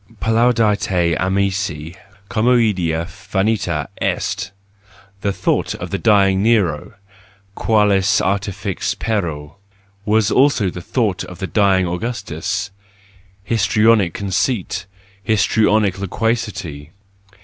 Plaudite 0.19 0.89
amici, 1.19 1.95
comoedia 2.27 3.05
jinita 3.05 3.85
est!— 4.01 4.49
The 5.21 5.31
thought 5.31 5.75
of 5.75 5.91
the 5.91 5.99
dying 5.99 6.41
Nero: 6.41 6.93
qualis 7.55 8.19
artifexpereo! 8.19 9.57
was 10.03 10.31
also 10.31 10.71
the 10.71 10.81
thought 10.81 11.23
of 11.25 11.37
the 11.37 11.45
dying 11.45 11.85
Augustus: 11.85 12.71
histrionic 13.43 14.15
conceit! 14.15 14.87
histrionic 15.23 15.99
loquacity! 15.99 16.89